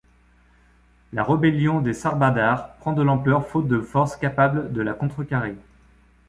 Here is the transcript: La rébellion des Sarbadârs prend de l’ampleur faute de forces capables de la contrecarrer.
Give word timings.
La 1.13 1.23
rébellion 1.23 1.79
des 1.79 1.93
Sarbadârs 1.93 2.69
prend 2.79 2.93
de 2.93 3.03
l’ampleur 3.03 3.45
faute 3.47 3.67
de 3.67 3.81
forces 3.81 4.15
capables 4.15 4.73
de 4.73 4.81
la 4.81 4.95
contrecarrer. 4.95 5.55